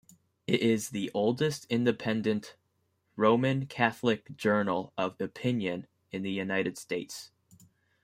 It 0.47 0.61
is 0.61 0.89
the 0.89 1.11
oldest 1.13 1.65
independent 1.69 2.55
Roman 3.15 3.67
Catholic 3.67 4.35
journal 4.35 4.93
of 4.97 5.21
opinion 5.21 5.85
in 6.11 6.23
the 6.23 6.31
United 6.31 6.79
States. 6.79 7.29